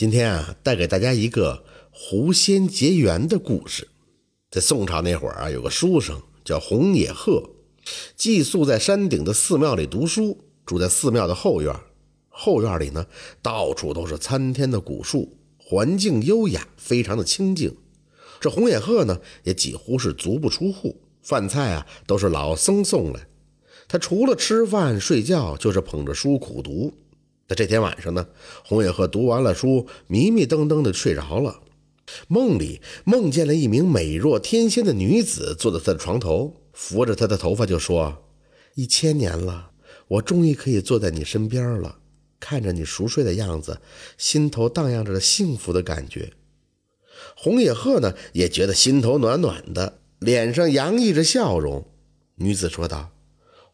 [0.00, 3.86] 今天啊，带给大家一个狐仙结缘的故事。
[4.50, 7.50] 在宋朝那会儿啊，有个书生叫洪野鹤，
[8.16, 11.76] 寄宿在山顶的寺庙里读书，住在寺庙的后院。
[12.30, 13.04] 后院里呢，
[13.42, 17.76] 到处都是参天的古树，环境优雅，非常的清静。
[18.40, 23.28] 这洪野鹤呢，也几乎是足不出户，饭菜啊都是老僧送来。
[23.86, 26.90] 他除了吃饭睡觉，就是捧着书苦读。
[27.50, 28.28] 在这天晚上呢，
[28.64, 31.60] 红野鹤读完了书，迷迷瞪瞪的睡着了。
[32.28, 38.22] 梦里梦见了一名美若天仙的女子坐在他的床头，扶着他的头发就说
[38.76, 39.72] ：“一千年了，
[40.06, 41.98] 我终于可以坐在你身边了，
[42.38, 43.80] 看着你熟睡的样子，
[44.16, 46.32] 心头荡漾着幸福的感觉。”
[47.34, 51.84] 红野鹤呢也觉得心头暖暖的，脸上洋溢着笑容。
[52.36, 53.10] 女子说道：“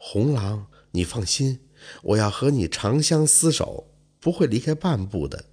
[0.00, 1.60] 红郎，你放心。”
[2.02, 3.88] 我要和你长相厮守，
[4.20, 5.45] 不会离开半步的。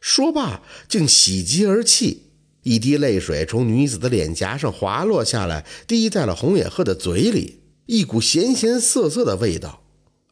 [0.00, 2.24] 说罢，竟喜极而泣，
[2.62, 9.82] 一滴泪水从女子的脸颊上滑落下来，滴在了红野鹤的嘴里，一股咸咸涩涩的味道。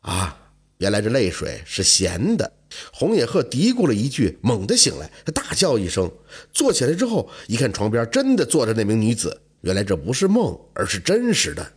[0.02, 2.52] 啊，原来这泪水是咸的。
[2.92, 6.10] 红野鹤嘀咕了一句，猛地醒来，他大叫一声，
[6.52, 11.72] 坐起来之后，一看床边真的坐着那名女子，原来这不是梦，而是真实的。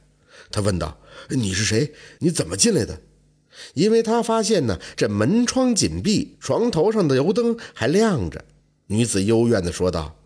[0.51, 0.99] 他问道
[1.29, 1.93] ：“你是谁？
[2.19, 2.99] 你怎么进来的？”
[3.73, 8.45] 因为他发现呢，这门窗紧闭，床头上的油灯还亮着。
[8.87, 10.17] 女子幽怨地说道：“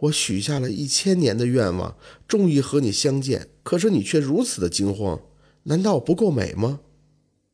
[0.00, 5.20] 我许下了一千年的愿望，终于和你相见，可是你却如此的惊慌，
[5.64, 6.80] 难道不够美吗？”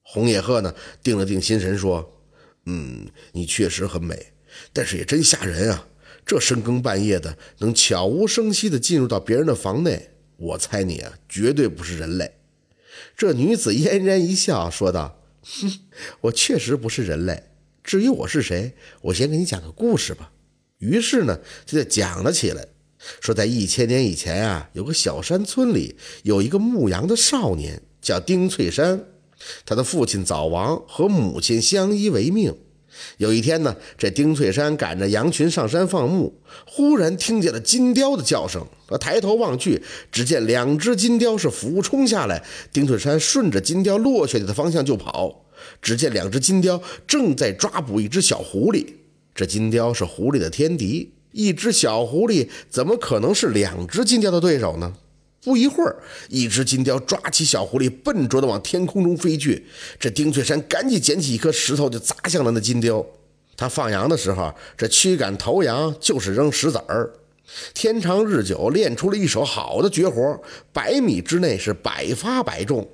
[0.02, 2.22] 红野鹤呢，定了定心神说
[2.66, 4.34] ：“嗯，你确实很美，
[4.72, 5.88] 但是也真吓人啊！
[6.24, 12.30] 这深更半夜的，能悄无声息地进入到别人的房内，我猜你啊，绝对不是人类。”
[13.16, 15.80] 这女子嫣然一笑，说道：“哼，
[16.22, 17.44] 我确实不是人类。
[17.82, 20.32] 至于我是谁，我先给你讲个故事吧。”
[20.78, 22.66] 于是呢，就讲了起来，
[23.20, 29.04] 说在一千年以前啊，有个小山村里有一个牧羊的少年，叫丁翠山。
[29.64, 32.54] 他的父亲早亡，和母亲相依为命。
[33.18, 36.32] 有一天呢，这丁翠山赶着羊群上山放牧，
[36.66, 38.66] 忽然听见了金雕的叫声。
[38.88, 42.44] 他抬头望去，只见两只金雕是俯冲下来。
[42.72, 45.44] 丁翠山顺着金雕落下去的方向就跑，
[45.82, 48.86] 只见两只金雕正在抓捕一只小狐狸。
[49.34, 54.94] 这金雕是狐狸的天敌，一只小狐狸怎么可能是两只金雕的对手呢？
[55.46, 55.94] 不一会儿，
[56.28, 59.64] 一只金雕抓起小狐狸，笨拙地往天空中飞去。
[59.96, 63.06] 这丁翠山赶紧捡起一颗石头，就砸向了那金雕。
[63.56, 67.08] 他放羊的时候，这驱赶头羊就是扔石子儿。
[67.72, 70.42] 天长日久，练出了一手好的绝活，
[70.72, 72.84] 百米之内是百发百中。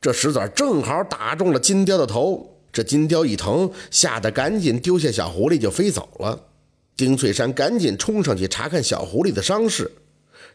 [0.00, 6.40] 这石子儿正好打中了金雕的头，这金雕一疼，吓得赶紧丢下小狐狸就飞走了。
[6.96, 9.92] 丁翠山赶紧冲上去查看小狐狸的伤势。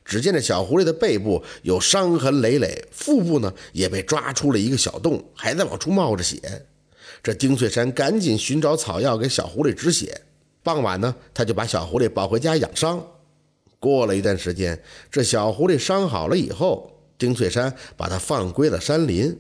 [0.06, 6.66] 只见这小狐狸的背部有伤痕累累，腹部呢也被抓出了一个小洞，还在往出冒着血。
[7.22, 10.22] 这丁翠山赶紧寻找草药给小狐狸止血。
[10.62, 13.06] 傍晚呢，他就把小狐狸抱回家养伤。
[13.80, 14.82] 过了一段时间，
[15.12, 19.38] 这小狐狸伤好了以后，丁翠山把它放归了山林。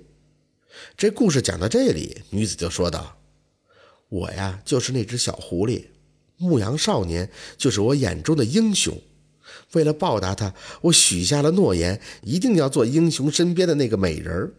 [0.97, 3.17] 这故事讲到这里，女子就说道
[4.09, 5.85] ：“我呀，就是那只小狐狸，
[6.37, 8.97] 牧羊少年就是我眼中的英雄。”
[9.73, 14.53] 为了报答他，我许下了诺言，一定要做英雄身边的那个美人儿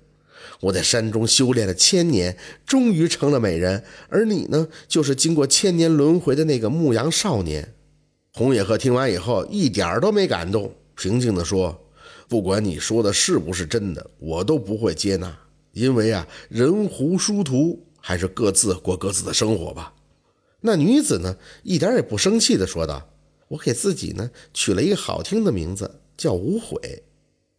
[0.60, 2.36] 我在山中修炼了千年，
[2.66, 3.82] 终于成了美人。
[4.08, 7.74] 而你呢，就是经过千年轮回的那个牧羊少年。
[8.32, 11.88] 红野鹤听完以后，一点儿都没感动，平静地说
[12.28, 15.36] ：“不管你说的是不是真的，我都不会接纳，
[15.72, 19.92] 因为啊，人狐殊途，还是各自过各自的生活吧。”
[20.60, 23.08] 那女子呢，一点也不生气地说道。
[23.54, 27.02] 我给自己呢取了一个好听的名字，叫无悔。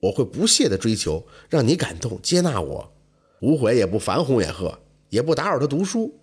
[0.01, 2.93] 我会不懈的追求，让你感动接纳我。
[3.39, 4.77] 无悔也不烦红野鹤，
[5.09, 6.13] 也不打扰他读书，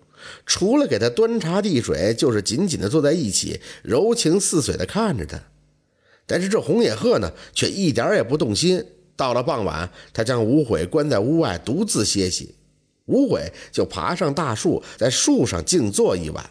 [0.45, 5.41] 除了给他端茶递水，就是紧紧的坐在一起，柔情似水的看着他。
[6.27, 8.85] 但是这红野鹤呢，却一点也不动心。
[9.15, 12.53] 到了傍晚，他将无悔关在屋外，独自歇息。
[13.05, 16.49] 无悔就爬上大树，在树上静坐一晚。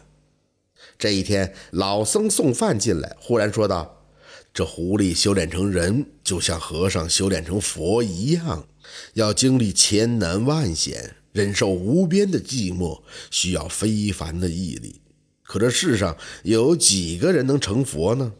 [0.97, 4.05] 这一天，老僧送饭进来，忽然说道
[4.53, 8.67] ：“这狐狸修炼成人，就像和尚修炼成佛一样，
[9.15, 13.01] 要经历千难万险，忍受无边的寂寞，
[13.31, 15.01] 需要非凡的毅力。
[15.43, 18.33] 可这世上有几个人能成佛呢？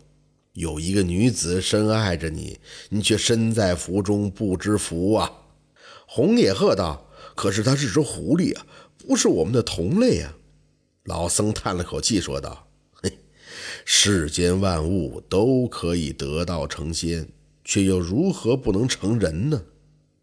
[0.53, 2.59] 有一个女子深爱着你，
[2.89, 5.31] 你却身在福中不知福啊！”
[6.07, 8.65] 红野鹤道：“可是它是只狐狸啊，
[8.99, 10.33] 不是我们的同类啊。”
[11.05, 12.65] 老僧叹了口气，说道
[13.01, 13.19] ：“嘿
[13.83, 17.27] 世间万物都可以得道成仙，
[17.65, 19.61] 却又如何不能成人呢？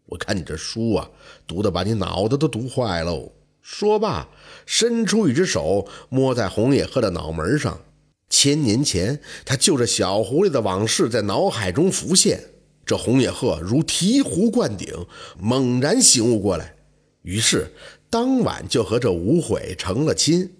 [0.07, 1.07] 我看你这书啊，
[1.45, 3.31] 读的把你脑袋都读坏喽。
[3.61, 4.27] 说罢，
[4.65, 7.79] 伸出一只手摸在红野鹤的脑门上。
[8.27, 12.43] 千年前，他救着小狐狸的往事在脑海中浮现。
[12.83, 15.05] 这红野鹤如醍醐灌顶，
[15.39, 16.75] 猛然醒悟过来，
[17.21, 17.71] 于是
[18.09, 20.55] 当晚就和这无悔成了亲。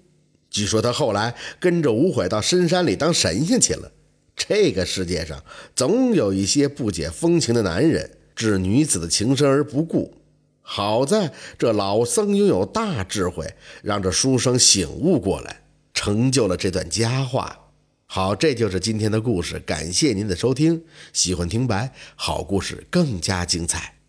[0.51, 3.91] 据说他后来跟着吴悔到深山里当神仙去了。
[4.35, 5.43] 这个世界上
[5.75, 10.13] 总有一些不解风情的男人，置女子的情深而不顾。
[10.61, 15.61] 好在这老僧拥有大智慧，让这书生醒悟过来，
[15.93, 17.57] 成就了这段佳话。
[18.05, 20.83] 好，这就是今天的故事，感谢您的收听。
[21.13, 24.00] 喜欢听白，好故事更加精彩。